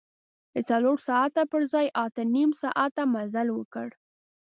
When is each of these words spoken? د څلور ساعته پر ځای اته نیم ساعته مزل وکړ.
د 0.53 0.55
څلور 0.69 0.97
ساعته 1.07 1.41
پر 1.51 1.61
ځای 1.73 1.87
اته 2.05 2.21
نیم 2.35 2.51
ساعته 2.61 3.03
مزل 3.13 3.47
وکړ. 3.53 3.87